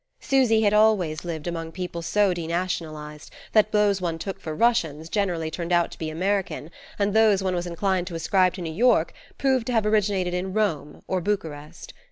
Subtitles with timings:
[0.19, 5.51] Susy had always lived among people so denationalized that those one took for Russians generally
[5.51, 9.13] turned out to be American, and those one was inclined to ascribe to New York
[9.37, 11.93] proved to have originated in Rome or Bucharest.